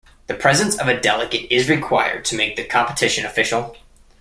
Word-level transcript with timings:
The 0.25 0.33
presence 0.33 0.75
of 0.79 0.87
a 0.87 0.99
delegate 0.99 1.45
is 1.51 1.69
required 1.69 2.07
in 2.13 2.13
order 2.15 2.23
to 2.23 2.35
make 2.35 2.55
the 2.55 2.63
competition 2.63 3.23
official. 3.23 3.77